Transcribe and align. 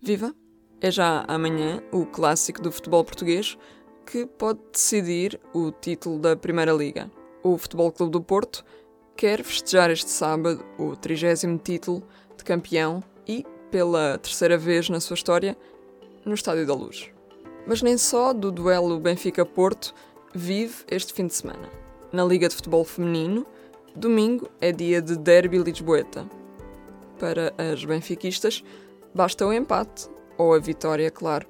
Viva! 0.00 0.32
É 0.80 0.92
já 0.92 1.24
amanhã 1.26 1.82
o 1.90 2.06
clássico 2.06 2.62
do 2.62 2.70
futebol 2.70 3.04
português 3.04 3.58
que 4.06 4.24
pode 4.24 4.60
decidir 4.72 5.40
o 5.52 5.72
título 5.72 6.20
da 6.20 6.36
Primeira 6.36 6.72
Liga. 6.72 7.10
O 7.42 7.58
Futebol 7.58 7.90
Clube 7.90 8.12
do 8.12 8.22
Porto 8.22 8.64
quer 9.16 9.42
festejar 9.42 9.90
este 9.90 10.08
sábado 10.08 10.64
o 10.78 10.94
30 10.94 11.58
título 11.64 12.04
de 12.36 12.44
campeão 12.44 13.02
e, 13.26 13.44
pela 13.72 14.16
terceira 14.18 14.56
vez 14.56 14.88
na 14.88 15.00
sua 15.00 15.14
história, 15.14 15.58
no 16.24 16.34
Estádio 16.34 16.64
da 16.64 16.74
Luz. 16.74 17.10
Mas 17.66 17.82
nem 17.82 17.98
só 17.98 18.32
do 18.32 18.52
duelo 18.52 19.00
Benfica-Porto 19.00 19.92
vive 20.32 20.84
este 20.88 21.12
fim 21.12 21.26
de 21.26 21.34
semana. 21.34 21.68
Na 22.12 22.24
Liga 22.24 22.48
de 22.48 22.54
Futebol 22.54 22.84
Feminino, 22.84 23.44
domingo 23.96 24.48
é 24.60 24.70
dia 24.70 25.02
de 25.02 25.16
Derby 25.16 25.58
Lisboeta. 25.58 26.24
Para 27.18 27.52
as 27.58 27.84
benfiquistas, 27.84 28.62
basta 29.14 29.46
o 29.46 29.52
empate, 29.52 30.08
ou 30.36 30.54
a 30.54 30.58
vitória, 30.58 31.10
claro, 31.10 31.46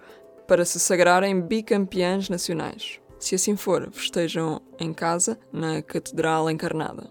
para 0.46 0.64
se 0.64 0.80
sagrarem 0.80 1.40
bicampeãs 1.40 2.28
nacionais. 2.28 3.00
Se 3.18 3.34
assim 3.34 3.56
for, 3.56 3.90
festejam 3.92 4.60
em 4.78 4.92
casa, 4.92 5.38
na 5.52 5.82
Catedral 5.82 6.48
Encarnada. 6.48 7.10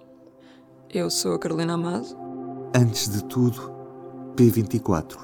Eu 0.90 1.10
sou 1.10 1.36
a 1.36 1.40
Carolina 1.40 1.74
Amado. 1.74 2.08
Antes 2.76 3.10
de 3.10 3.24
tudo, 3.26 3.72
P24. 4.36 5.18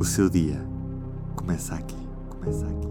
O 0.00 0.04
seu 0.04 0.30
dia 0.30 0.66
começa 1.36 1.74
aqui. 1.74 1.96
Começa 2.30 2.66
aqui. 2.66 2.88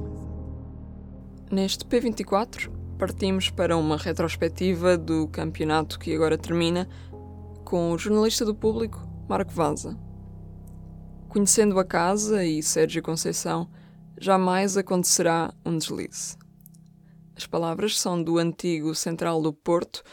Neste 1.51 1.83
P24, 1.83 2.71
partimos 2.97 3.49
para 3.49 3.75
uma 3.75 3.97
retrospectiva 3.97 4.97
do 4.97 5.27
campeonato 5.27 5.97
que 5.97 6.15
agora 6.15 6.37
termina 6.37 6.87
com 7.65 7.91
o 7.91 7.97
jornalista 7.97 8.45
do 8.45 8.53
público, 8.53 8.99
Marco 9.27 9.51
Vaza. 9.51 9.97
Conhecendo 11.31 11.79
a 11.79 11.85
casa 11.85 12.43
e 12.43 12.61
Sérgio 12.61 13.01
Conceição, 13.01 13.69
jamais 14.19 14.75
acontecerá 14.75 15.53
um 15.65 15.77
deslize. 15.77 16.35
As 17.37 17.47
palavras 17.47 17.97
são 17.97 18.21
do 18.21 18.37
antigo 18.37 18.93
central 18.93 19.41
do 19.41 19.53
Porto, 19.53 20.03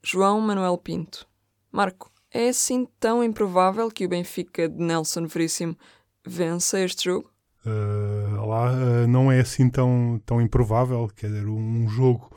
João 0.00 0.40
Manuel 0.40 0.78
Pinto. 0.78 1.26
Marco, 1.72 2.08
é 2.32 2.50
assim 2.50 2.86
tão 3.00 3.24
improvável 3.24 3.90
que 3.90 4.06
o 4.06 4.08
Benfica 4.08 4.68
de 4.68 4.80
Nelson 4.80 5.26
Veríssimo 5.26 5.76
vença 6.24 6.78
este 6.78 7.06
jogo? 7.06 7.28
Uh, 7.66 8.46
lá 8.46 8.70
uh, 8.70 9.08
não 9.08 9.32
é 9.32 9.40
assim 9.40 9.68
tão, 9.68 10.22
tão 10.24 10.40
improvável. 10.40 11.10
Quer 11.16 11.30
dizer, 11.30 11.48
um 11.48 11.88
jogo 11.88 12.30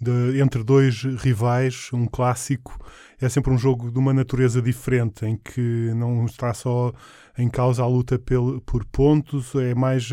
de, 0.00 0.40
entre 0.40 0.62
dois 0.62 1.02
rivais, 1.02 1.88
um 1.92 2.06
clássico, 2.06 2.78
é 3.20 3.28
sempre 3.28 3.52
um 3.52 3.58
jogo 3.58 3.90
de 3.90 3.98
uma 3.98 4.12
natureza 4.12 4.60
diferente, 4.60 5.24
em 5.24 5.36
que 5.36 5.92
não 5.94 6.26
está 6.26 6.52
só 6.52 6.92
em 7.38 7.48
causa 7.48 7.82
a 7.82 7.86
luta 7.86 8.18
pel, 8.18 8.60
por 8.64 8.84
pontos, 8.84 9.54
é 9.54 9.74
mais, 9.74 10.08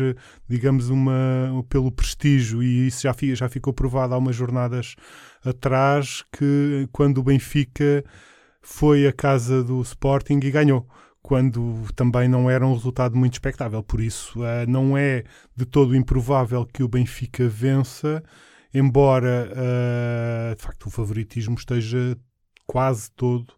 digamos, 0.48 0.88
uma, 0.88 1.64
pelo 1.68 1.92
prestígio, 1.92 2.62
e 2.62 2.86
isso 2.86 3.02
já, 3.02 3.14
já 3.34 3.48
ficou 3.48 3.72
provado 3.72 4.14
há 4.14 4.18
umas 4.18 4.34
jornadas 4.34 4.96
atrás, 5.44 6.24
que 6.32 6.88
quando 6.92 7.18
o 7.18 7.22
Benfica 7.22 8.04
foi 8.60 9.06
à 9.06 9.12
casa 9.12 9.62
do 9.62 9.80
Sporting 9.82 10.40
e 10.42 10.50
ganhou 10.50 10.86
quando 11.22 11.86
também 11.94 12.28
não 12.28 12.50
era 12.50 12.66
um 12.66 12.74
resultado 12.74 13.16
muito 13.16 13.34
expectável. 13.34 13.82
Por 13.82 14.00
isso, 14.00 14.40
uh, 14.40 14.68
não 14.68 14.96
é 14.96 15.22
de 15.54 15.64
todo 15.64 15.94
improvável 15.94 16.66
que 16.66 16.82
o 16.82 16.88
Benfica 16.88 17.48
vença, 17.48 18.22
embora 18.72 19.50
uh, 19.52 20.56
de 20.56 20.62
facto 20.62 20.86
o 20.86 20.90
favoritismo 20.90 21.54
esteja 21.54 22.16
quase 22.66 23.10
todo 23.12 23.54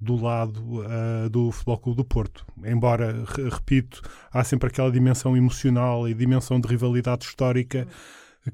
do 0.00 0.16
lado 0.16 0.60
uh, 0.80 1.30
do 1.30 1.50
Futebol 1.52 1.78
Clube 1.78 1.96
do 1.98 2.04
Porto. 2.04 2.44
Embora, 2.64 3.24
repito, 3.50 4.02
há 4.32 4.42
sempre 4.42 4.68
aquela 4.68 4.90
dimensão 4.90 5.36
emocional 5.36 6.08
e 6.08 6.14
dimensão 6.14 6.60
de 6.60 6.68
rivalidade 6.68 7.24
histórica 7.24 7.86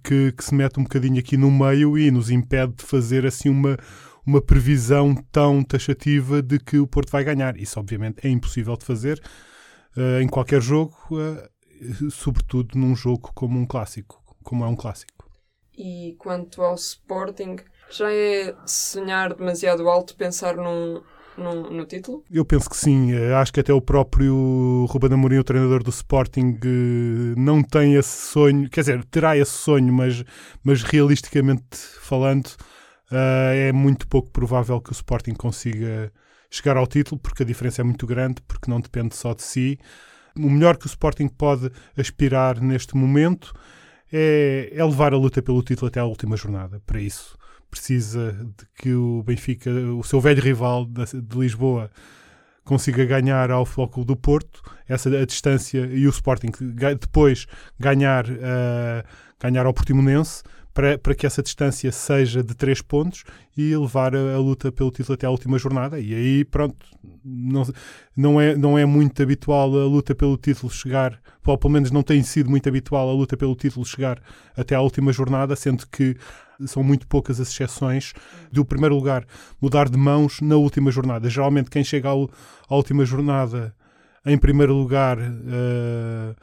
que, 0.02 0.32
que 0.32 0.44
se 0.44 0.54
mete 0.54 0.78
um 0.78 0.82
bocadinho 0.82 1.18
aqui 1.18 1.36
no 1.36 1.50
meio 1.50 1.96
e 1.96 2.10
nos 2.10 2.30
impede 2.30 2.74
de 2.74 2.84
fazer 2.84 3.24
assim 3.24 3.48
uma 3.48 3.78
uma 4.28 4.42
previsão 4.42 5.14
tão 5.32 5.62
taxativa 5.62 6.42
de 6.42 6.58
que 6.58 6.78
o 6.78 6.86
Porto 6.86 7.10
vai 7.10 7.24
ganhar. 7.24 7.56
Isso, 7.56 7.80
obviamente, 7.80 8.26
é 8.26 8.28
impossível 8.28 8.76
de 8.76 8.84
fazer 8.84 9.18
uh, 9.96 10.20
em 10.20 10.28
qualquer 10.28 10.60
jogo, 10.60 10.94
sobretudo 12.10 12.78
num 12.78 12.94
jogo 12.94 13.32
como 13.34 13.58
um 13.58 13.64
clássico, 13.64 14.22
como 14.42 14.64
é 14.64 14.68
um 14.68 14.76
clássico. 14.76 15.17
E 15.78 16.16
quanto 16.18 16.60
ao 16.60 16.74
Sporting, 16.74 17.56
já 17.88 18.12
é 18.12 18.52
sonhar 18.66 19.32
demasiado 19.32 19.88
alto 19.88 20.16
pensar 20.16 20.56
num, 20.56 21.00
no, 21.36 21.70
no, 21.70 21.86
título? 21.86 22.24
Eu 22.28 22.44
penso 22.44 22.68
que 22.68 22.76
sim. 22.76 23.12
Eh, 23.12 23.32
acho 23.34 23.52
que 23.52 23.60
até 23.60 23.72
o 23.72 23.80
próprio 23.80 24.86
Ruben 24.90 25.12
Amorim, 25.12 25.38
o 25.38 25.44
treinador 25.44 25.84
do 25.84 25.90
Sporting, 25.90 26.58
não 27.36 27.62
tem 27.62 27.94
esse 27.94 28.26
sonho. 28.26 28.68
Quer 28.68 28.80
dizer, 28.80 29.04
terá 29.04 29.36
esse 29.36 29.52
sonho, 29.52 29.92
mas, 29.92 30.24
mas 30.64 30.82
realisticamente 30.82 31.76
falando, 32.00 32.48
uh, 33.12 33.54
é 33.54 33.72
muito 33.72 34.08
pouco 34.08 34.30
provável 34.32 34.80
que 34.80 34.90
o 34.90 34.92
Sporting 34.92 35.34
consiga 35.34 36.12
chegar 36.50 36.76
ao 36.76 36.88
título, 36.88 37.20
porque 37.20 37.44
a 37.44 37.46
diferença 37.46 37.82
é 37.82 37.84
muito 37.84 38.04
grande, 38.04 38.42
porque 38.48 38.68
não 38.68 38.80
depende 38.80 39.14
só 39.14 39.32
de 39.32 39.44
si. 39.44 39.78
O 40.36 40.50
melhor 40.50 40.76
que 40.76 40.86
o 40.86 40.88
Sporting 40.88 41.28
pode 41.28 41.70
aspirar 41.96 42.60
neste 42.60 42.96
momento 42.96 43.52
é, 44.12 44.70
é 44.72 44.84
levar 44.84 45.12
a 45.12 45.16
luta 45.16 45.42
pelo 45.42 45.62
título 45.62 45.88
até 45.88 46.00
à 46.00 46.04
última 46.04 46.36
jornada. 46.36 46.80
Para 46.86 47.00
isso, 47.00 47.36
precisa 47.70 48.32
de 48.32 48.66
que 48.74 48.92
o 48.94 49.22
Benfica, 49.22 49.70
o 49.70 50.02
seu 50.02 50.20
velho 50.20 50.42
rival 50.42 50.86
de, 50.86 51.38
Lisboa, 51.38 51.90
consiga 52.64 53.04
ganhar 53.04 53.50
ao 53.50 53.64
Futebol 53.64 54.04
do 54.04 54.16
Porto, 54.16 54.62
essa 54.86 55.08
a 55.08 55.24
distância 55.24 55.86
e 55.86 56.06
o 56.06 56.10
Sporting 56.10 56.50
depois 57.00 57.46
ganhar, 57.78 58.26
uh, 58.28 59.04
ganhar 59.40 59.64
ao 59.64 59.72
Portimonense 59.72 60.42
para, 60.78 60.96
para 60.96 61.12
que 61.12 61.26
essa 61.26 61.42
distância 61.42 61.90
seja 61.90 62.40
de 62.40 62.54
3 62.54 62.82
pontos 62.82 63.24
e 63.56 63.76
levar 63.76 64.14
a, 64.14 64.36
a, 64.36 64.38
luta 64.38 64.70
pelo 64.70 64.92
título 64.92 65.14
até 65.14 65.26
à 65.26 65.30
última 65.30 65.58
jornada. 65.58 65.98
E 65.98 66.14
aí, 66.14 66.44
pronto, 66.44 66.76
não, 67.24 67.64
não, 68.16 68.40
é, 68.40 68.54
não 68.54 68.78
é 68.78 68.84
muito 68.84 69.20
habitual 69.20 69.76
a 69.76 69.84
luta 69.84 70.14
pelo 70.14 70.36
título 70.36 70.70
chegar, 70.70 71.20
ou 71.44 71.58
pelo 71.58 71.72
menos 71.72 71.90
não 71.90 72.04
tem 72.04 72.22
sido 72.22 72.48
muito 72.48 72.68
habitual 72.68 73.10
a 73.10 73.12
luta 73.12 73.36
pelo 73.36 73.56
título 73.56 73.84
chegar 73.84 74.22
até 74.56 74.76
à 74.76 74.80
última 74.80 75.12
jornada, 75.12 75.56
sendo 75.56 75.84
que 75.84 76.16
são 76.64 76.84
muito 76.84 77.08
poucas 77.08 77.40
as 77.40 77.48
exceções 77.48 78.12
do 78.52 78.64
primeiro 78.64 78.94
lugar 78.94 79.26
mudar 79.60 79.88
de 79.88 79.98
mãos 79.98 80.40
na 80.40 80.54
última 80.54 80.92
jornada. 80.92 81.28
Geralmente, 81.28 81.70
quem 81.70 81.82
chega 81.82 82.08
ao, 82.08 82.30
à 82.68 82.76
última 82.76 83.04
jornada 83.04 83.74
em 84.24 84.38
primeiro 84.38 84.74
lugar. 84.74 85.18
Uh, 85.18 86.36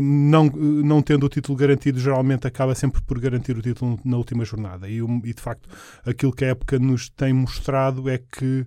não, 0.00 0.44
não 0.44 1.02
tendo 1.02 1.26
o 1.26 1.28
título 1.28 1.58
garantido, 1.58 1.98
geralmente 1.98 2.46
acaba 2.46 2.74
sempre 2.74 3.02
por 3.02 3.18
garantir 3.18 3.56
o 3.56 3.62
título 3.62 3.98
na 4.04 4.16
última 4.16 4.44
jornada. 4.44 4.88
E, 4.88 4.98
e 4.98 5.34
de 5.34 5.40
facto, 5.40 5.68
aquilo 6.04 6.32
que 6.32 6.44
a 6.44 6.48
época 6.48 6.78
nos 6.78 7.08
tem 7.08 7.32
mostrado 7.32 8.08
é 8.08 8.18
que, 8.18 8.64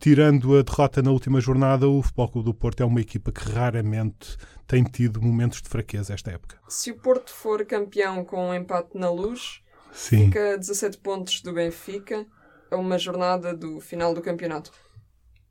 tirando 0.00 0.56
a 0.56 0.62
derrota 0.62 1.02
na 1.02 1.12
última 1.12 1.40
jornada, 1.40 1.88
o 1.88 2.02
Futebol 2.02 2.28
Clube 2.28 2.46
do 2.46 2.54
Porto 2.54 2.82
é 2.82 2.86
uma 2.86 3.00
equipa 3.00 3.30
que 3.30 3.48
raramente 3.48 4.36
tem 4.66 4.82
tido 4.82 5.22
momentos 5.22 5.62
de 5.62 5.68
fraqueza 5.68 6.14
esta 6.14 6.32
época. 6.32 6.58
Se 6.68 6.90
o 6.90 6.96
Porto 6.96 7.32
for 7.32 7.64
campeão 7.64 8.24
com 8.24 8.48
um 8.48 8.54
empate 8.54 8.98
na 8.98 9.10
luz, 9.10 9.62
Sim. 9.92 10.26
fica 10.26 10.54
a 10.54 10.56
17 10.56 10.98
pontos 10.98 11.40
do 11.42 11.52
Benfica 11.52 12.26
a 12.70 12.76
uma 12.76 12.98
jornada 12.98 13.54
do 13.54 13.80
final 13.80 14.12
do 14.12 14.20
campeonato. 14.20 14.72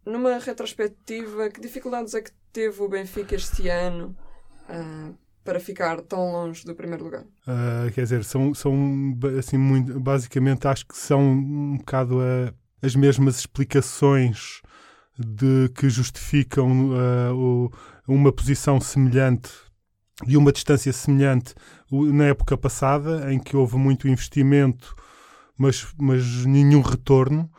Numa 0.05 0.37
retrospectiva, 0.37 1.49
que 1.49 1.59
dificuldades 1.59 2.13
é 2.13 2.21
que 2.21 2.31
teve 2.53 2.81
o 2.81 2.87
Benfica 2.87 3.35
este 3.35 3.67
ano 3.69 4.15
uh, 4.69 5.15
para 5.43 5.59
ficar 5.59 6.01
tão 6.01 6.31
longe 6.31 6.65
do 6.65 6.75
primeiro 6.75 7.03
lugar? 7.03 7.21
Uh, 7.21 7.91
quer 7.93 8.03
dizer, 8.03 8.23
são, 8.23 8.53
são 8.53 9.17
assim, 9.37 9.57
muito, 9.57 9.99
basicamente 9.99 10.67
acho 10.67 10.85
que 10.85 10.97
são 10.97 11.21
um 11.21 11.77
bocado 11.77 12.19
a, 12.19 12.53
as 12.85 12.95
mesmas 12.95 13.39
explicações 13.39 14.61
de 15.17 15.69
que 15.69 15.89
justificam 15.89 16.89
uh, 16.89 17.35
o, 17.35 17.71
uma 18.07 18.31
posição 18.31 18.79
semelhante 18.79 19.49
e 20.25 20.35
uma 20.35 20.51
distância 20.51 20.91
semelhante 20.91 21.53
na 21.91 22.25
época 22.25 22.57
passada, 22.57 23.31
em 23.31 23.39
que 23.39 23.55
houve 23.55 23.77
muito 23.77 24.07
investimento, 24.07 24.95
mas, 25.57 25.87
mas 25.97 26.45
nenhum 26.45 26.81
retorno. 26.81 27.49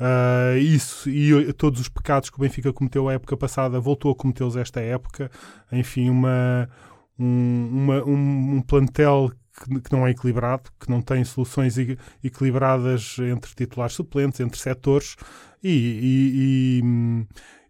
Uh, 0.00 0.56
isso 0.56 1.10
e 1.10 1.52
todos 1.52 1.78
os 1.78 1.88
pecados 1.90 2.30
que 2.30 2.36
o 2.38 2.40
Benfica 2.40 2.72
cometeu 2.72 3.06
a 3.06 3.12
época 3.12 3.36
passada 3.36 3.78
voltou 3.78 4.10
a 4.10 4.14
cometê-los 4.14 4.56
esta 4.56 4.80
época. 4.80 5.30
Enfim, 5.70 6.08
uma, 6.08 6.70
um, 7.18 7.68
uma, 7.70 8.04
um, 8.04 8.56
um 8.56 8.62
plantel 8.62 9.30
que, 9.62 9.80
que, 9.82 9.92
não 9.92 10.06
é 10.06 10.10
equilibrado, 10.10 10.70
que 10.80 10.88
não 10.88 11.02
tem 11.02 11.22
soluções 11.22 11.76
equilibradas 12.24 13.16
entre 13.18 13.54
titulares 13.54 13.94
suplentes, 13.94 14.40
entre 14.40 14.58
setores 14.58 15.16
e, 15.62 15.68
e, 15.68 16.80
e 16.80 17.26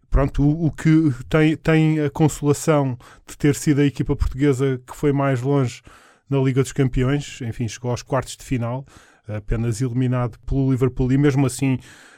pronto, 0.09 0.41
o, 0.41 0.67
o, 0.67 0.71
que 0.71 1.11
tem, 1.27 1.57
tem 1.57 1.99
a 1.99 2.09
consolação 2.09 2.97
de 3.27 3.37
ter 3.37 3.55
sido 3.55 3.81
a 3.81 3.85
equipa 3.85 4.15
portuguesa 4.15 4.81
que 4.87 4.95
foi 4.95 5.11
mais 5.11 5.41
longe 5.41 5.81
na 6.29 6.37
Liga 6.39 6.63
dos 6.63 6.71
Campeões, 6.71 7.41
enfim, 7.41 7.67
chegou 7.67 7.91
aos 7.91 8.01
quartos 8.01 8.37
de 8.37 8.45
final, 8.45 8.85
apenas 9.27 9.81
eliminado 9.81 10.39
pelo 10.45 10.71
Liverpool 10.71 11.11
e 11.11 11.17
mesmo 11.17 11.45
assim 11.45 11.77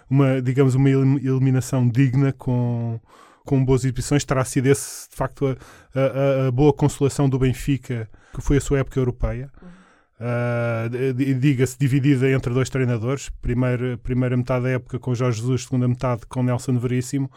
uma, 0.09 0.41
digamos, 0.41 0.75
uma 0.75 0.89
eliminação 0.89 1.87
digna 1.87 2.31
com, 2.33 2.99
com 3.45 3.63
boas 3.63 3.83
exibições. 3.83 4.23
Terá 4.23 4.43
sido 4.45 4.67
esse, 4.67 5.09
de 5.09 5.15
facto, 5.15 5.57
a, 5.95 5.99
a, 5.99 6.47
a 6.47 6.51
boa 6.51 6.73
consolação 6.73 7.29
do 7.29 7.39
Benfica, 7.39 8.09
que 8.33 8.41
foi 8.41 8.57
a 8.57 8.61
sua 8.61 8.79
época 8.79 8.99
europeia. 8.99 9.49
Uh, 10.19 11.13
diga-se, 11.35 11.77
dividida 11.77 12.29
entre 12.29 12.53
dois 12.53 12.69
treinadores. 12.69 13.29
Primeira, 13.41 13.97
primeira 13.97 14.37
metade 14.37 14.63
da 14.63 14.69
época 14.69 14.99
com 14.99 15.13
Jorge 15.13 15.41
Jesus, 15.41 15.63
segunda 15.63 15.87
metade 15.87 16.25
com 16.27 16.43
Nelson 16.43 16.77
Veríssimo. 16.77 17.29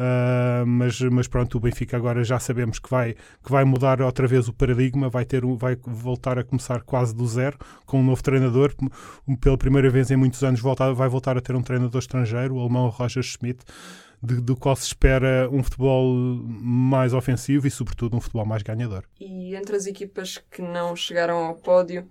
Uh, 0.00 0.64
mas, 0.64 0.98
mas 0.98 1.28
pronto, 1.28 1.58
o 1.58 1.60
Benfica 1.60 1.94
agora 1.94 2.24
já 2.24 2.38
sabemos 2.38 2.78
que 2.78 2.88
vai, 2.88 3.12
que 3.12 3.50
vai 3.50 3.66
mudar 3.66 4.00
outra 4.00 4.26
vez 4.26 4.48
o 4.48 4.52
paradigma, 4.52 5.10
vai, 5.10 5.26
ter, 5.26 5.44
vai 5.44 5.76
voltar 5.86 6.38
a 6.38 6.42
começar 6.42 6.80
quase 6.80 7.14
do 7.14 7.26
zero 7.26 7.58
com 7.84 8.00
um 8.00 8.02
novo 8.02 8.22
treinador. 8.22 8.72
Pela 9.42 9.58
primeira 9.58 9.90
vez 9.90 10.10
em 10.10 10.16
muitos 10.16 10.42
anos 10.42 10.58
voltar, 10.58 10.90
vai 10.94 11.06
voltar 11.06 11.36
a 11.36 11.40
ter 11.42 11.54
um 11.54 11.62
treinador 11.62 11.98
estrangeiro, 11.98 12.54
o 12.54 12.60
alemão 12.60 12.88
Roger 12.88 13.22
Schmidt, 13.22 13.62
de, 14.22 14.40
do 14.40 14.56
qual 14.56 14.74
se 14.74 14.86
espera 14.86 15.50
um 15.52 15.62
futebol 15.62 16.14
mais 16.46 17.12
ofensivo 17.12 17.66
e, 17.66 17.70
sobretudo, 17.70 18.16
um 18.16 18.20
futebol 18.22 18.46
mais 18.46 18.62
ganhador. 18.62 19.04
E 19.20 19.54
entre 19.54 19.76
as 19.76 19.86
equipas 19.86 20.42
que 20.50 20.62
não 20.62 20.96
chegaram 20.96 21.36
ao 21.44 21.56
pódio, 21.56 22.08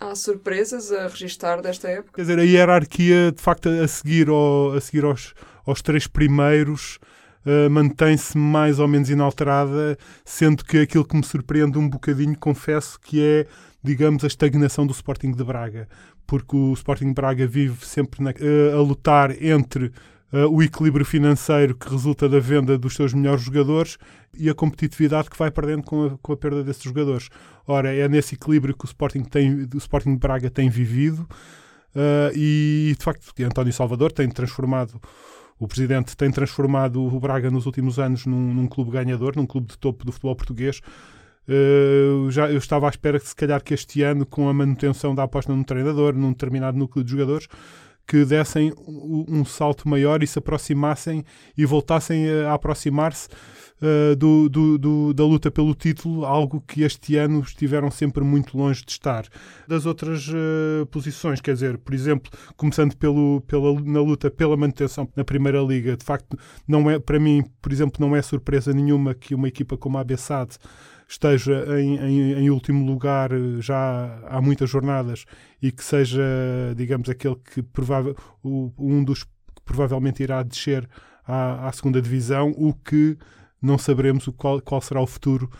há 0.00 0.16
surpresas 0.16 0.90
a 0.90 1.06
registar 1.06 1.62
desta 1.62 1.88
época? 1.88 2.14
Quer 2.14 2.22
dizer, 2.22 2.38
a 2.40 2.42
hierarquia, 2.42 3.30
de 3.30 3.40
facto, 3.40 3.68
a 3.68 3.86
seguir, 3.86 4.28
ao, 4.28 4.72
a 4.72 4.80
seguir 4.80 5.04
aos 5.04 5.32
aos 5.66 5.82
três 5.82 6.06
primeiros 6.06 6.98
uh, 7.46 7.70
mantém-se 7.70 8.36
mais 8.36 8.78
ou 8.78 8.88
menos 8.88 9.10
inalterada, 9.10 9.96
sendo 10.24 10.64
que 10.64 10.78
aquilo 10.78 11.04
que 11.04 11.16
me 11.16 11.24
surpreende 11.24 11.78
um 11.78 11.88
bocadinho, 11.88 12.36
confesso, 12.38 12.98
que 13.00 13.22
é, 13.22 13.46
digamos, 13.82 14.24
a 14.24 14.26
estagnação 14.26 14.86
do 14.86 14.92
Sporting 14.92 15.32
de 15.32 15.44
Braga. 15.44 15.88
Porque 16.26 16.56
o 16.56 16.72
Sporting 16.72 17.08
de 17.08 17.14
Braga 17.14 17.46
vive 17.46 17.84
sempre 17.84 18.22
na, 18.22 18.30
uh, 18.30 18.78
a 18.78 18.80
lutar 18.80 19.42
entre 19.42 19.86
uh, 20.32 20.48
o 20.50 20.62
equilíbrio 20.62 21.04
financeiro 21.04 21.74
que 21.74 21.90
resulta 21.90 22.28
da 22.28 22.38
venda 22.38 22.78
dos 22.78 22.94
seus 22.94 23.12
melhores 23.12 23.42
jogadores 23.42 23.98
e 24.34 24.48
a 24.48 24.54
competitividade 24.54 25.28
que 25.28 25.38
vai 25.38 25.50
perdendo 25.50 25.82
com 25.82 26.06
a, 26.06 26.18
com 26.22 26.32
a 26.32 26.36
perda 26.36 26.62
desses 26.62 26.82
jogadores. 26.82 27.28
Ora, 27.66 27.94
é 27.94 28.08
nesse 28.08 28.34
equilíbrio 28.34 28.74
que 28.74 28.84
o 28.84 28.86
Sporting, 28.86 29.24
tem, 29.24 29.68
o 29.72 29.78
Sporting 29.78 30.14
de 30.14 30.20
Braga 30.20 30.50
tem 30.50 30.68
vivido. 30.70 31.28
Uh, 31.94 32.32
e 32.34 32.94
de 32.98 33.04
facto 33.04 33.34
António 33.44 33.70
Salvador 33.70 34.12
tem 34.12 34.26
transformado 34.26 34.98
o 35.62 35.68
presidente 35.68 36.16
tem 36.16 36.28
transformado 36.28 37.00
o 37.00 37.20
Braga 37.20 37.48
nos 37.48 37.66
últimos 37.66 37.96
anos 37.96 38.26
num, 38.26 38.52
num 38.52 38.66
clube 38.66 38.90
ganhador, 38.90 39.36
num 39.36 39.46
clube 39.46 39.68
de 39.68 39.78
topo 39.78 40.04
do 40.04 40.10
futebol 40.10 40.34
português. 40.34 40.80
Uh, 41.48 42.28
já, 42.32 42.50
eu 42.50 42.58
estava 42.58 42.88
à 42.88 42.90
espera 42.90 43.20
que, 43.20 43.28
se 43.28 43.36
calhar, 43.36 43.62
que 43.62 43.72
este 43.72 44.02
ano, 44.02 44.26
com 44.26 44.48
a 44.48 44.52
manutenção 44.52 45.14
da 45.14 45.22
aposta 45.22 45.54
num 45.54 45.62
treinador, 45.62 46.14
num 46.14 46.30
determinado 46.30 46.76
núcleo 46.76 47.04
de 47.04 47.12
jogadores, 47.12 47.46
que 48.06 48.24
dessem 48.24 48.72
um, 48.86 49.44
salto 49.44 49.88
maior 49.88 50.22
e 50.22 50.26
se 50.26 50.38
aproximassem 50.38 51.24
e 51.56 51.64
voltassem 51.64 52.28
a, 52.28 52.54
aproximar-se 52.54 53.28
uh, 53.82 54.16
do, 54.16 54.48
do, 54.48 54.78
do, 54.78 55.14
da 55.14 55.24
luta 55.24 55.50
pelo 55.50 55.74
título, 55.74 56.24
algo 56.24 56.60
que 56.60 56.82
este 56.82 57.16
ano 57.16 57.40
estiveram 57.40 57.90
sempre 57.90 58.22
muito 58.22 58.56
longe 58.56 58.84
de 58.84 58.92
estar. 58.92 59.24
Das 59.66 59.86
outras 59.86 60.28
uh, 60.28 60.86
posições, 60.86 61.40
quer 61.40 61.54
dizer, 61.54 61.78
por 61.78 61.94
exemplo, 61.94 62.30
começando 62.56 62.96
pelo, 62.96 63.40
pela, 63.42 63.80
na 63.80 64.00
luta 64.00 64.30
pela 64.30 64.56
manutenção 64.56 65.08
na 65.16 65.24
Primeira 65.24 65.60
Liga, 65.60 65.96
de 65.96 66.04
facto, 66.04 66.36
não 66.66 66.90
é, 66.90 66.98
para 66.98 67.18
mim, 67.18 67.44
por 67.60 67.72
exemplo, 67.72 68.04
não 68.06 68.14
é 68.14 68.22
surpresa 68.22 68.72
nenhuma 68.72 69.14
que 69.14 69.34
uma 69.34 69.48
equipa 69.48 69.76
como 69.76 69.98
a 69.98 70.04
Bessade 70.04 70.58
esteja 71.12 71.64
em, 71.78 71.96
em, 71.96 72.32
em, 72.44 72.50
último 72.50 72.84
lugar 72.86 73.32
eh, 73.32 73.60
já 73.60 74.18
há 74.26 74.40
muitas 74.40 74.70
jornadas 74.70 75.24
e 75.60 75.70
que 75.70 75.84
seja, 75.84 76.22
digamos, 76.74 77.08
aquele 77.08 77.36
que 77.36 77.62
provável, 77.62 78.16
o, 78.42 78.72
um 78.78 79.04
dos 79.04 79.24
que 79.24 79.30
provavelmente 79.64 80.22
irá 80.22 80.42
descer 80.42 80.88
à, 81.26 81.68
à 81.68 81.72
segunda 81.72 82.00
divisão, 82.00 82.50
o 82.56 82.72
que 82.72 83.18
não 83.60 83.76
saberemos 83.76 84.26
o 84.26 84.32
qual, 84.32 84.60
qual 84.60 84.80
será 84.80 85.00
o 85.00 85.06
futuro 85.06 85.50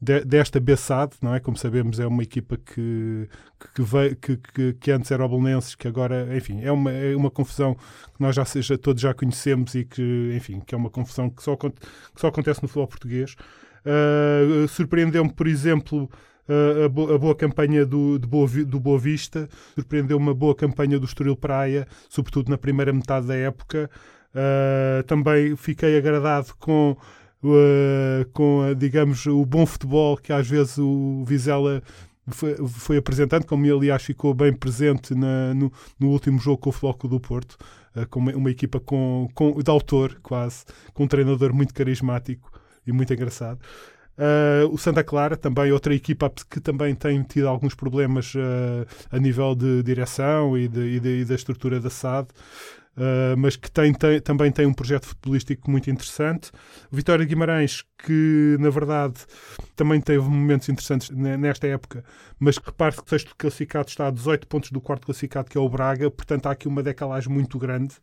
de, 0.00 0.24
desta 0.24 0.58
Bessade, 0.58 1.16
não 1.20 1.34
é? 1.34 1.40
Como 1.40 1.56
sabemos, 1.56 2.00
é 2.00 2.06
uma 2.06 2.22
equipa 2.22 2.56
que, 2.56 3.28
que, 3.74 4.16
que, 4.16 4.36
que, 4.36 4.72
que, 4.72 4.90
antes 4.90 5.10
era 5.10 5.24
o 5.24 5.28
Belenenses, 5.28 5.74
que 5.74 5.86
agora, 5.86 6.34
enfim, 6.36 6.60
é 6.62 6.72
uma, 6.72 6.90
é 6.90 7.14
uma 7.14 7.30
confusão 7.30 7.74
que 7.74 8.20
nós 8.20 8.34
já, 8.34 8.44
seja, 8.46 8.78
todos 8.78 9.02
já 9.02 9.12
conhecemos 9.12 9.74
e 9.74 9.84
que, 9.84 10.32
enfim, 10.34 10.60
que 10.60 10.74
é 10.74 10.78
uma 10.78 10.90
confusão 10.90 11.28
que 11.30 11.42
só, 11.42 11.54
que 11.54 11.70
só 12.16 12.28
acontece 12.28 12.62
no 12.62 12.68
futebol 12.68 12.88
português. 12.88 13.36
Uh, 13.84 14.68
Surpreendeu-me, 14.68 15.32
por 15.32 15.46
exemplo, 15.46 16.08
uh, 16.48 16.84
a, 16.84 16.88
bo 16.88 17.12
a, 17.12 17.18
boa 17.18 17.34
campanha 17.34 17.84
do, 17.84 18.18
Boa, 18.20 18.48
do 18.48 18.80
Boa 18.80 18.98
Vista, 18.98 19.48
surpreendeu 19.74 20.16
uma 20.16 20.34
boa 20.34 20.54
campanha 20.54 20.98
do 20.98 21.06
Estoril 21.06 21.36
Praia, 21.36 21.86
sobretudo 22.08 22.50
na 22.50 22.58
primeira 22.58 22.92
metade 22.92 23.26
da 23.26 23.34
época. 23.34 23.90
Uh, 24.34 25.02
também 25.04 25.54
fiquei 25.56 25.98
agradado 25.98 26.54
com 26.58 26.96
uh, 27.42 28.24
com, 28.32 28.74
digamos, 28.76 29.26
o 29.26 29.44
bom 29.44 29.66
futebol 29.66 30.16
que 30.16 30.32
às 30.32 30.48
vezes 30.48 30.78
o 30.78 31.24
Vizela 31.26 31.82
foi, 32.28 32.56
foi 32.68 32.96
apresentando, 32.96 33.44
como 33.44 33.66
aliás, 33.66 34.02
ficou 34.02 34.32
bem 34.32 34.52
presente 34.52 35.14
na, 35.14 35.52
no, 35.54 35.72
no, 35.98 36.10
último 36.10 36.38
jogo 36.38 36.58
com 36.58 36.70
o 36.70 36.72
Floco 36.72 37.08
do 37.08 37.20
Porto, 37.20 37.58
com 38.10 38.20
uma, 38.20 38.32
uma, 38.32 38.50
equipa 38.50 38.80
com, 38.80 39.28
com, 39.34 39.60
de 39.60 39.70
autor, 39.70 40.18
quase, 40.22 40.64
com 40.94 41.04
um 41.04 41.08
treinador 41.08 41.52
muito 41.52 41.74
carismático 41.74 42.50
e 42.86 42.92
muito 42.92 43.12
engraçado. 43.12 43.60
Uh, 44.12 44.68
o 44.70 44.76
Santa 44.76 45.02
Clara, 45.02 45.36
também 45.36 45.72
outra 45.72 45.94
equipa 45.94 46.30
que 46.50 46.60
também 46.60 46.94
tem 46.94 47.22
tido 47.22 47.48
alguns 47.48 47.74
problemas 47.74 48.34
uh, 48.34 48.86
a 49.10 49.18
nível 49.18 49.54
de 49.54 49.82
direção 49.82 50.56
e, 50.56 50.68
de, 50.68 50.80
e, 50.80 51.00
de, 51.00 51.20
e 51.20 51.24
da 51.24 51.34
estrutura 51.34 51.80
da 51.80 51.88
SAD. 51.90 52.28
Uh, 52.94 53.34
mas 53.38 53.56
que 53.56 53.70
tem, 53.70 53.90
tem, 53.94 54.20
também 54.20 54.52
tem 54.52 54.66
um 54.66 54.74
projeto 54.74 55.06
futebolístico 55.06 55.70
muito 55.70 55.90
interessante. 55.90 56.50
Vitória 56.90 57.24
Guimarães, 57.24 57.82
que 58.04 58.58
na 58.60 58.68
verdade 58.68 59.14
também 59.74 59.98
teve 59.98 60.28
momentos 60.28 60.68
interessantes 60.68 61.08
nesta 61.08 61.66
época, 61.66 62.04
mas 62.38 62.58
que 62.58 62.66
repare 62.66 62.94
que 62.94 63.02
o 63.02 63.08
sexto 63.08 63.34
classificado 63.34 63.88
está 63.88 64.08
a 64.08 64.10
18 64.10 64.46
pontos 64.46 64.70
do 64.70 64.80
quarto 64.80 65.06
classificado, 65.06 65.48
que 65.48 65.56
é 65.56 65.60
o 65.60 65.68
Braga, 65.70 66.10
portanto 66.10 66.46
há 66.46 66.50
aqui 66.50 66.68
uma 66.68 66.82
decalagem 66.82 67.32
muito 67.32 67.58
grande 67.58 67.94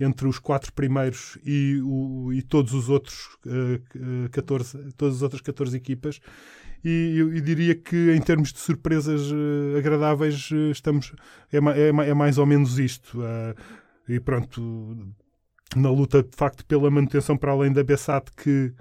entre 0.00 0.26
os 0.26 0.38
quatro 0.38 0.72
primeiros 0.72 1.38
e, 1.44 1.80
o, 1.84 2.32
e 2.32 2.40
todos 2.42 2.72
os 2.72 2.88
outros 2.88 3.26
uh, 3.46 4.28
14, 4.30 4.92
todas 4.96 5.16
as 5.16 5.22
outras 5.22 5.42
14 5.42 5.76
equipas. 5.76 6.20
E 6.82 7.14
eu, 7.18 7.34
eu, 7.34 7.40
diria 7.42 7.74
que 7.74 8.10
em 8.12 8.20
termos 8.20 8.52
de 8.52 8.58
surpresas 8.58 9.30
uh, 9.30 9.76
agradáveis 9.78 10.50
estamos 10.72 11.12
é, 11.52 11.58
é, 11.58 12.08
é, 12.08 12.14
mais 12.14 12.38
ou 12.38 12.46
menos 12.46 12.78
isto. 12.78 13.20
Uh, 13.20 13.54
e 14.08 14.18
pronto, 14.18 15.14
na 15.76 15.90
luta 15.90 16.22
de 16.22 16.34
facto 16.34 16.64
pela 16.64 16.90
manutenção 16.90 17.36
para 17.36 17.52
além 17.52 17.72
da 17.72 17.84
Bessat 17.84 18.30
que 18.34 18.72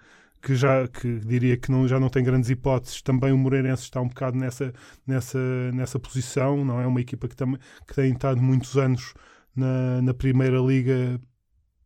que 0.41 0.55
já 0.55 0.87
que 0.87 1.19
diria 1.19 1.57
que 1.57 1.69
não, 1.71 1.87
já 1.87 1.99
não 1.99 2.09
tem 2.09 2.23
grandes 2.23 2.49
hipóteses, 2.49 3.01
também 3.01 3.31
o 3.31 3.37
Moreirense 3.37 3.83
está 3.83 3.99
um 4.01 4.07
bocado 4.07 4.37
nessa, 4.37 4.73
nessa, 5.05 5.39
nessa 5.73 5.99
posição, 5.99 6.63
não 6.63 6.79
é 6.79 6.87
uma 6.87 7.01
equipa 7.01 7.27
que, 7.27 7.35
tam, 7.35 7.57
que 7.85 7.93
tem 7.93 8.13
estado 8.13 8.41
muitos 8.41 8.77
anos 8.77 9.13
na, 9.55 10.01
na 10.01 10.13
Primeira 10.13 10.59
Liga, 10.59 11.19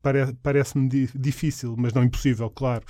pare, 0.01 0.33
parece-me 0.41 0.87
difícil, 1.15 1.75
mas 1.77 1.93
não 1.93 2.03
impossível, 2.03 2.49
claro, 2.49 2.85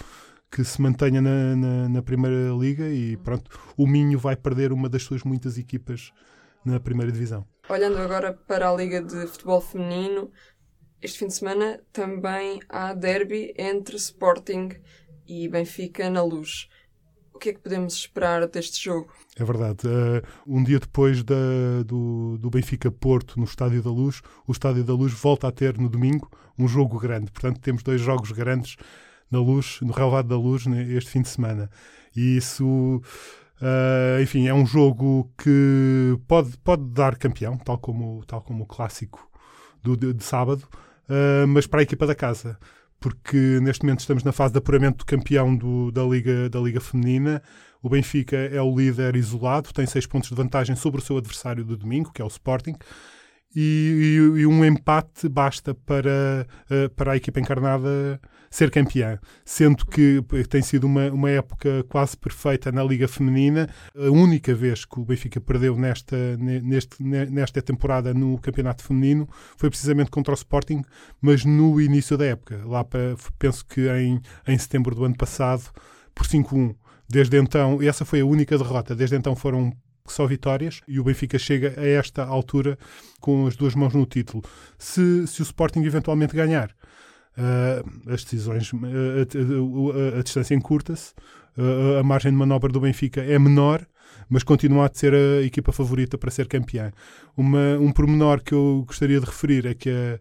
que 0.51 0.63
se 0.63 0.81
mantenha 0.81 1.21
na, 1.21 1.55
na, 1.55 1.89
na, 1.89 2.01
Primeira 2.01 2.51
Liga 2.53 2.89
e 2.89 3.17
pronto, 3.17 3.49
o 3.77 3.87
Minho 3.87 4.19
vai 4.19 4.35
perder 4.35 4.71
uma 4.71 4.89
das 4.89 5.03
suas 5.03 5.23
muitas 5.23 5.57
equipas 5.57 6.11
na 6.63 6.79
Primeira 6.79 7.11
Divisão. 7.11 7.45
Olhando 7.69 7.97
agora 7.97 8.33
para 8.33 8.69
a 8.69 8.75
Liga 8.75 9.01
de 9.01 9.25
Futebol 9.27 9.61
Feminino, 9.61 10.31
este 11.01 11.19
fim 11.19 11.27
de 11.27 11.33
semana 11.33 11.81
também 11.91 12.59
há 12.69 12.93
derby 12.93 13.53
entre 13.57 13.95
Sporting 13.95 14.69
e 15.27 15.47
Benfica 15.47 16.09
na 16.09 16.23
luz. 16.23 16.69
Que 17.43 17.49
é 17.49 17.53
que 17.55 17.59
podemos 17.59 17.93
esperar 17.93 18.47
deste 18.47 18.85
jogo? 18.85 19.11
É 19.37 19.43
verdade. 19.43 19.85
Uh, 19.85 20.21
um 20.47 20.63
dia 20.63 20.79
depois 20.79 21.21
da, 21.25 21.35
do, 21.85 22.37
do 22.37 22.49
Benfica 22.49 22.89
Porto 22.89 23.37
no 23.37 23.43
Estádio 23.43 23.83
da 23.83 23.89
Luz, 23.89 24.21
o 24.47 24.53
Estádio 24.53 24.81
da 24.81 24.93
Luz 24.93 25.11
volta 25.11 25.49
a 25.49 25.51
ter 25.51 25.77
no 25.77 25.89
domingo 25.89 26.31
um 26.57 26.69
jogo 26.69 26.97
grande. 26.97 27.29
Portanto, 27.33 27.59
temos 27.59 27.83
dois 27.83 27.99
jogos 27.99 28.31
grandes 28.31 28.77
na 29.29 29.41
luz, 29.41 29.79
no 29.81 29.91
relevado 29.91 30.29
da 30.29 30.37
luz, 30.37 30.65
este 30.67 31.09
fim 31.09 31.21
de 31.21 31.27
semana. 31.27 31.69
E 32.15 32.37
isso 32.37 33.01
Uh, 33.61 34.21
enfim, 34.21 34.47
é 34.47 34.53
um 34.53 34.65
jogo 34.65 35.31
que 35.37 36.17
pode, 36.27 36.57
pode 36.57 36.83
dar 36.91 37.15
campeão, 37.15 37.57
tal 37.57 37.77
como, 37.77 38.21
tal 38.25 38.41
como 38.41 38.63
o 38.63 38.67
clássico 38.67 39.25
do, 39.81 39.95
de, 39.95 40.11
de 40.13 40.23
sábado, 40.23 40.67
uh, 41.07 41.47
mas 41.47 41.65
para 41.65 41.79
a 41.79 41.83
equipa 41.83 42.05
da 42.05 42.13
casa, 42.13 42.59
porque 43.03 43.59
neste 43.61 43.83
momento 43.83 43.99
estamos 43.99 44.23
na 44.23 44.31
fase 44.31 44.53
de 44.53 44.59
apuramento 44.59 44.99
do 44.99 45.05
campeão 45.05 45.53
do, 45.53 45.91
da, 45.91 46.03
Liga, 46.03 46.49
da 46.49 46.57
Liga 46.57 46.79
Feminina. 46.79 47.43
O 47.81 47.89
Benfica 47.89 48.37
é 48.37 48.61
o 48.61 48.73
líder 48.73 49.17
isolado, 49.17 49.73
tem 49.73 49.85
seis 49.85 50.05
pontos 50.05 50.29
de 50.29 50.35
vantagem 50.35 50.73
sobre 50.73 51.01
o 51.01 51.03
seu 51.03 51.17
adversário 51.17 51.65
do 51.65 51.75
domingo, 51.75 52.13
que 52.13 52.21
é 52.21 52.25
o 52.25 52.29
Sporting. 52.29 52.77
E, 53.55 54.19
e, 54.35 54.41
e 54.41 54.47
um 54.47 54.63
empate 54.65 55.29
basta 55.29 55.73
para, 55.73 56.47
uh, 56.69 56.89
para 56.95 57.13
a 57.13 57.17
equipa 57.17 57.39
encarnada 57.39 58.19
ser 58.53 58.69
campeã, 58.69 59.19
sendo 59.43 59.83
que 59.83 60.23
tem 60.47 60.61
sido 60.61 60.83
uma, 60.83 61.09
uma 61.11 61.29
época 61.29 61.83
quase 61.89 62.15
perfeita 62.15 62.71
na 62.71 62.83
Liga 62.83 63.07
Feminina. 63.07 63.67
A 63.95 64.11
única 64.11 64.53
vez 64.53 64.85
que 64.85 64.99
o 64.99 65.03
Benfica 65.03 65.41
perdeu 65.41 65.75
nesta, 65.75 66.37
neste, 66.37 67.01
nesta 67.01 67.63
temporada 67.63 68.13
no 68.13 68.37
Campeonato 68.37 68.83
Feminino 68.83 69.27
foi 69.57 69.71
precisamente 69.71 70.11
contra 70.11 70.31
o 70.31 70.35
Sporting, 70.35 70.83
mas 71.19 71.43
no 71.43 71.81
início 71.81 72.15
da 72.15 72.25
época, 72.25 72.61
lá 72.63 72.83
para, 72.83 73.15
penso 73.39 73.65
que 73.65 73.89
em, 73.89 74.21
em 74.47 74.57
setembro 74.57 74.93
do 74.93 75.03
ano 75.03 75.17
passado, 75.17 75.63
por 76.13 76.27
5-1. 76.27 76.75
Desde 77.09 77.37
então, 77.37 77.81
essa 77.81 78.05
foi 78.05 78.21
a 78.21 78.25
única 78.25 78.55
derrota. 78.55 78.95
Desde 78.95 79.15
então 79.15 79.35
foram 79.35 79.73
só 80.07 80.25
vitórias 80.25 80.81
e 80.87 80.99
o 80.99 81.03
Benfica 81.03 81.37
chega 81.39 81.73
a 81.77 81.85
esta 81.85 82.23
altura 82.23 82.77
com 83.19 83.47
as 83.47 83.55
duas 83.55 83.75
mãos 83.75 83.93
no 83.93 84.05
título. 84.05 84.43
Se, 84.77 85.25
se 85.27 85.41
o 85.41 85.43
Sporting 85.43 85.83
eventualmente 85.83 86.35
ganhar, 86.35 86.69
uh, 87.37 88.11
as 88.11 88.23
decisões, 88.23 88.71
uh, 88.73 88.77
a, 88.77 90.15
a, 90.15 90.19
a, 90.19 90.23
distância 90.23 90.55
encurta-se, 90.55 91.13
uh, 91.57 91.99
a 91.99 92.03
margem 92.03 92.31
de 92.31 92.37
manobra 92.37 92.71
do 92.71 92.79
Benfica 92.79 93.21
é 93.21 93.39
menor, 93.39 93.85
mas 94.29 94.43
continua 94.43 94.87
a 94.87 94.91
ser 94.93 95.13
a 95.13 95.41
equipa 95.41 95.71
favorita 95.71 96.17
para 96.17 96.31
ser 96.31 96.47
campeã. 96.47 96.91
Uma, 97.35 97.77
um 97.79 97.91
pormenor 97.91 98.41
que 98.41 98.53
eu 98.53 98.83
gostaria 98.87 99.19
de 99.19 99.25
referir 99.25 99.65
é 99.65 99.73
que 99.73 99.89
a, 99.89 100.19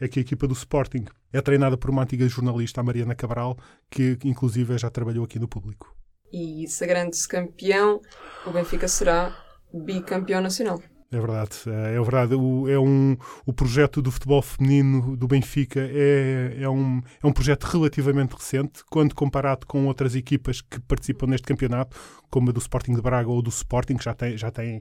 é 0.00 0.08
que 0.08 0.18
a 0.18 0.22
equipa 0.22 0.46
do 0.46 0.54
Sporting 0.54 1.04
é 1.32 1.40
treinada 1.40 1.76
por 1.76 1.90
uma 1.90 2.02
antiga 2.02 2.28
jornalista, 2.28 2.80
a 2.80 2.84
Mariana 2.84 3.14
Cabral, 3.14 3.58
que 3.90 4.18
inclusive 4.24 4.76
já 4.78 4.90
trabalhou 4.90 5.24
aqui 5.24 5.38
no 5.38 5.48
público. 5.48 5.94
E 6.34 6.66
sagrando-se 6.66 7.28
campeão, 7.28 8.00
o 8.44 8.50
Benfica 8.50 8.88
será 8.88 9.32
bicampeão 9.72 10.40
nacional. 10.40 10.82
É 11.12 11.16
verdade, 11.16 11.56
é, 11.68 11.94
é 11.94 12.00
verdade. 12.00 12.34
O, 12.34 12.68
é 12.68 12.76
um, 12.76 13.16
o 13.46 13.52
projeto 13.52 14.02
do 14.02 14.10
futebol 14.10 14.42
feminino 14.42 15.16
do 15.16 15.28
Benfica 15.28 15.78
é, 15.78 16.56
é, 16.58 16.68
um, 16.68 17.00
é 17.22 17.26
um 17.26 17.32
projeto 17.32 17.62
relativamente 17.62 18.32
recente, 18.32 18.82
quando 18.90 19.14
comparado 19.14 19.64
com 19.64 19.86
outras 19.86 20.16
equipas 20.16 20.60
que 20.60 20.80
participam 20.80 21.28
neste 21.28 21.46
campeonato, 21.46 21.96
como 22.28 22.50
a 22.50 22.52
do 22.52 22.58
Sporting 22.58 22.94
de 22.94 23.00
Braga 23.00 23.28
ou 23.30 23.40
do 23.40 23.50
Sporting, 23.50 23.96
que 23.96 24.02
já, 24.02 24.12
tem, 24.12 24.36
já, 24.36 24.50
tem, 24.50 24.80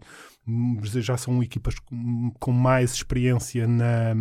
já 1.02 1.18
são 1.18 1.44
equipas 1.44 1.76
com 2.40 2.52
mais 2.52 2.96
experiência 2.96 3.68
na, 3.68 4.16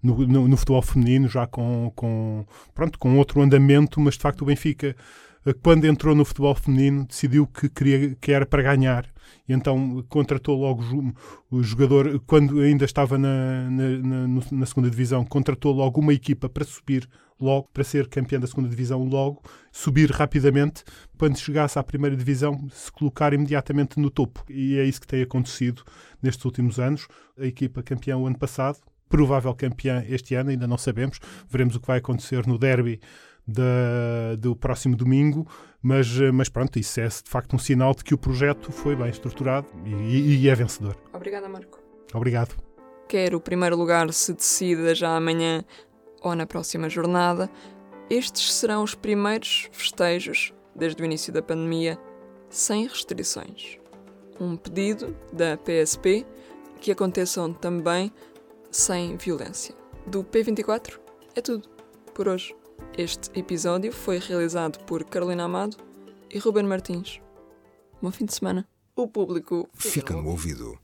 no, 0.00 0.24
no, 0.24 0.46
no, 0.46 0.56
futebol 0.56 0.82
feminino, 0.82 1.26
já 1.26 1.48
com, 1.48 1.92
com, 1.96 2.46
pronto, 2.72 2.96
com 2.96 3.18
outro 3.18 3.42
andamento, 3.42 4.00
mas 4.00 4.14
de 4.14 4.20
facto 4.20 4.42
o 4.42 4.44
Benfica, 4.44 4.94
quando 5.62 5.86
entrou 5.86 6.14
no 6.14 6.24
futebol 6.24 6.54
feminino, 6.54 7.06
decidiu 7.06 7.46
que, 7.46 7.68
queria, 7.68 8.14
que 8.20 8.32
era 8.32 8.44
para 8.44 8.62
ganhar. 8.62 9.06
E 9.48 9.52
então 9.52 10.04
contratou 10.08 10.58
logo 10.58 11.14
o 11.50 11.62
jogador, 11.62 12.20
quando 12.26 12.60
ainda 12.60 12.84
estava 12.84 13.16
na, 13.16 13.70
na, 13.70 13.88
na, 14.28 14.42
na 14.52 14.66
segunda 14.66 14.90
divisão, 14.90 15.24
contratou 15.24 15.72
logo 15.72 16.00
uma 16.00 16.12
equipa 16.12 16.48
para 16.48 16.64
subir 16.64 17.08
logo, 17.40 17.68
para 17.72 17.82
ser 17.82 18.06
campeão 18.08 18.40
da 18.40 18.46
segunda 18.46 18.68
divisão 18.68 19.02
logo, 19.02 19.42
subir 19.72 20.10
rapidamente, 20.10 20.84
quando 21.16 21.38
chegasse 21.38 21.78
à 21.78 21.82
primeira 21.82 22.14
divisão, 22.14 22.68
se 22.70 22.92
colocar 22.92 23.32
imediatamente 23.32 23.98
no 23.98 24.10
topo. 24.10 24.44
E 24.48 24.78
é 24.78 24.84
isso 24.84 25.00
que 25.00 25.06
tem 25.06 25.22
acontecido 25.22 25.82
nestes 26.22 26.44
últimos 26.44 26.78
anos. 26.78 27.08
A 27.38 27.46
equipa 27.46 27.82
campeã 27.82 28.16
o 28.16 28.26
ano 28.26 28.38
passado, 28.38 28.78
provável 29.08 29.54
campeã 29.54 30.04
este 30.08 30.34
ano, 30.34 30.50
ainda 30.50 30.66
não 30.66 30.76
sabemos. 30.76 31.18
Veremos 31.48 31.74
o 31.76 31.80
que 31.80 31.86
vai 31.86 31.98
acontecer 31.98 32.46
no 32.46 32.58
derby 32.58 33.00
da, 33.50 34.36
do 34.38 34.54
próximo 34.54 34.96
domingo, 34.96 35.46
mas, 35.82 36.08
mas 36.32 36.48
pronto, 36.48 36.78
isso 36.78 37.00
é 37.00 37.08
de 37.08 37.22
facto 37.24 37.54
um 37.54 37.58
sinal 37.58 37.94
de 37.94 38.04
que 38.04 38.14
o 38.14 38.18
projeto 38.18 38.70
foi 38.70 38.94
bem 38.94 39.08
estruturado 39.08 39.66
e, 39.84 40.42
e 40.42 40.48
é 40.48 40.54
vencedor. 40.54 40.96
Obrigada, 41.12 41.48
Marco. 41.48 41.78
Obrigado. 42.12 42.54
Quer 43.08 43.34
o 43.34 43.40
primeiro 43.40 43.76
lugar 43.76 44.12
se 44.12 44.32
decida 44.32 44.94
já 44.94 45.16
amanhã 45.16 45.64
ou 46.22 46.34
na 46.34 46.46
próxima 46.46 46.88
jornada, 46.88 47.50
estes 48.08 48.52
serão 48.52 48.82
os 48.82 48.94
primeiros 48.94 49.68
festejos 49.72 50.52
desde 50.74 51.02
o 51.02 51.04
início 51.04 51.32
da 51.32 51.42
pandemia 51.42 51.98
sem 52.48 52.86
restrições. 52.86 53.78
Um 54.38 54.56
pedido 54.56 55.16
da 55.32 55.56
PSP 55.56 56.26
que 56.80 56.90
aconteçam 56.90 57.52
também 57.52 58.12
sem 58.70 59.16
violência. 59.16 59.74
Do 60.06 60.24
P24 60.24 60.98
é 61.34 61.40
tudo 61.40 61.68
por 62.14 62.28
hoje. 62.28 62.54
Este 62.96 63.38
episódio 63.38 63.92
foi 63.92 64.18
realizado 64.18 64.78
por 64.84 65.04
Carolina 65.04 65.44
Amado 65.44 65.76
e 66.30 66.38
Ruben 66.38 66.64
Martins. 66.64 67.20
Bom 68.02 68.10
fim 68.10 68.24
de 68.24 68.34
semana. 68.34 68.68
O 68.96 69.08
público 69.08 69.68
fica 69.74 70.14
no 70.14 70.28
ouvido. 70.28 70.78